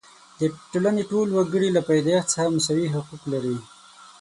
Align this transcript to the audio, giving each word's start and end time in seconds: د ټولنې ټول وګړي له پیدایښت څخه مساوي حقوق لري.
د 0.39 0.41
ټولنې 0.71 1.03
ټول 1.11 1.27
وګړي 1.37 1.69
له 1.73 1.81
پیدایښت 1.89 2.27
څخه 2.33 2.51
مساوي 2.55 2.87
حقوق 2.95 3.23
لري. 3.33 3.57